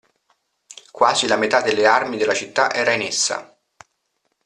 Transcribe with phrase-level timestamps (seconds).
[0.89, 3.55] Quasi la metà delle armi della città era in essa.